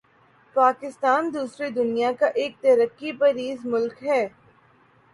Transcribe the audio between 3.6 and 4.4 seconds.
ملک ہے